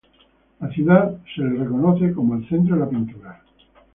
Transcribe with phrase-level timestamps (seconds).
[0.59, 3.43] La ciudad es reconocida como el centro de la pintura.